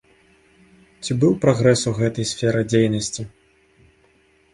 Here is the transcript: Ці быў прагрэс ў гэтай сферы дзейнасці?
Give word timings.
Ці 1.03 1.11
быў 1.23 1.33
прагрэс 1.43 1.81
ў 1.91 1.99
гэтай 1.99 2.25
сферы 2.31 2.61
дзейнасці? 2.71 3.27